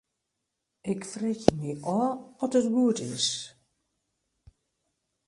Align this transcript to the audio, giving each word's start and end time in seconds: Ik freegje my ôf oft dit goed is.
Ik 0.91 1.01
freegje 1.11 1.53
my 1.59 1.71
ôf 1.99 2.17
oft 2.43 2.53
dit 2.55 2.67
goed 2.75 2.99
is. 3.13 3.27